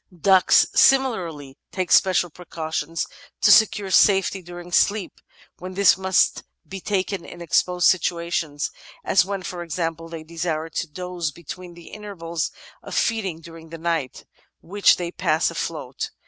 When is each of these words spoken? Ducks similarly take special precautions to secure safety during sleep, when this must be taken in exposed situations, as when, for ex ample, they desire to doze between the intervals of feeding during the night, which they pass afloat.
Ducks 0.19 0.65
similarly 0.73 1.59
take 1.71 1.91
special 1.91 2.31
precautions 2.31 3.05
to 3.41 3.51
secure 3.51 3.91
safety 3.91 4.41
during 4.41 4.71
sleep, 4.71 5.21
when 5.59 5.75
this 5.75 5.95
must 5.95 6.41
be 6.67 6.79
taken 6.81 7.23
in 7.23 7.39
exposed 7.39 7.85
situations, 7.85 8.71
as 9.03 9.25
when, 9.25 9.43
for 9.43 9.61
ex 9.61 9.77
ample, 9.77 10.09
they 10.09 10.23
desire 10.23 10.69
to 10.69 10.87
doze 10.87 11.29
between 11.31 11.75
the 11.75 11.89
intervals 11.89 12.49
of 12.81 12.95
feeding 12.95 13.41
during 13.41 13.69
the 13.69 13.77
night, 13.77 14.25
which 14.61 14.97
they 14.97 15.11
pass 15.11 15.51
afloat. 15.51 16.09